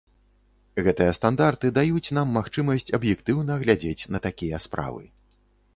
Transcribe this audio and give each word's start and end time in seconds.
Гэтыя 0.87 1.11
стандарты 1.17 1.67
даюць 1.77 2.13
нам 2.19 2.27
магчымасць 2.39 2.91
аб'ектыўна 3.01 3.61
глядзець 3.67 4.09
на 4.15 4.19
такія 4.27 4.57
справы. 4.69 5.03